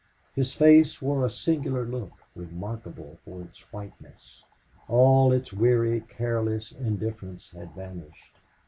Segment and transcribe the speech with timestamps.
[0.33, 4.43] His face wore a singular look, remarkable for its whiteness.
[4.87, 8.33] All its weary, careless indifference had vanished.